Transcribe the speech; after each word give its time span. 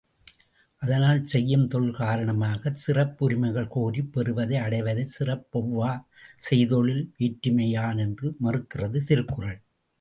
அதனால் 0.81 1.19
செய்யும் 1.23 1.67
தொழில் 1.67 1.95
காரணமாகச் 1.95 2.79
சிறப்புரிமைகள் 2.85 3.69
கோரிப் 3.75 4.09
பெறுவதை 4.11 4.57
அடைவதை 4.57 5.05
சிறப்பொவ்வா 5.19 5.91
செய்தொழில் 6.49 7.05
வேற்றுமையான் 7.19 7.99
என்று 7.99 8.29
மறுக்கிறது 8.43 9.01
திருக்குறள். 9.03 9.59